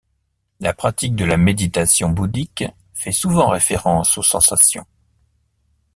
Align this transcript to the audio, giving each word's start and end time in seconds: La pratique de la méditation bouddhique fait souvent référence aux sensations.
La 0.61 0.73
pratique 0.73 1.15
de 1.15 1.25
la 1.25 1.37
méditation 1.37 2.09
bouddhique 2.09 2.63
fait 2.91 3.11
souvent 3.11 3.49
référence 3.49 4.17
aux 4.17 4.23
sensations. 4.23 4.87